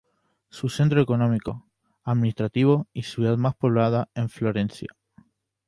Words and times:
Su 0.49 0.67
centro 0.69 0.99
económico, 0.99 1.63
administrativo 2.05 2.87
y 2.91 3.03
ciudad 3.03 3.37
más 3.37 3.53
poblada 3.53 4.09
es 4.15 4.33
Florencia. 4.33 4.89